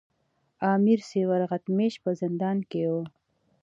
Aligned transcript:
امیر 0.73 0.99
سیورغتمیش 1.09 1.93
په 2.03 2.09
زندان 2.21 2.57
کې 2.69 2.81
وو. 2.91 3.03